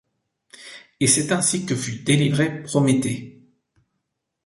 Et 0.99 1.05
c’est 1.05 1.31
ainsi 1.31 1.63
que 1.67 1.75
fut 1.75 1.97
délivré 1.99 2.63
Prométhée. 2.63 3.39